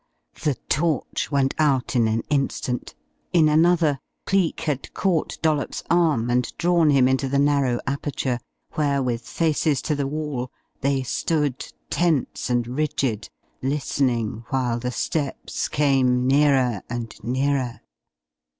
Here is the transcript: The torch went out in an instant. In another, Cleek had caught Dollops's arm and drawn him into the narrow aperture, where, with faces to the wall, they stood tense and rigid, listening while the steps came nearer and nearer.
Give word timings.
The 0.43 0.55
torch 0.67 1.29
went 1.31 1.53
out 1.59 1.95
in 1.95 2.07
an 2.07 2.23
instant. 2.31 2.95
In 3.33 3.47
another, 3.47 3.99
Cleek 4.25 4.61
had 4.61 4.91
caught 4.95 5.37
Dollops's 5.43 5.83
arm 5.91 6.31
and 6.31 6.51
drawn 6.57 6.89
him 6.89 7.07
into 7.07 7.29
the 7.29 7.37
narrow 7.37 7.79
aperture, 7.85 8.39
where, 8.71 9.03
with 9.03 9.21
faces 9.21 9.79
to 9.83 9.93
the 9.93 10.07
wall, 10.07 10.51
they 10.79 11.03
stood 11.03 11.71
tense 11.91 12.49
and 12.49 12.67
rigid, 12.67 13.29
listening 13.61 14.43
while 14.49 14.79
the 14.79 14.89
steps 14.89 15.67
came 15.67 16.25
nearer 16.25 16.81
and 16.89 17.15
nearer. 17.23 17.81